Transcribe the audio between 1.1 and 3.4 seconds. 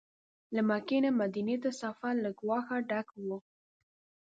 مدینې ته سفر له ګواښه ډک و.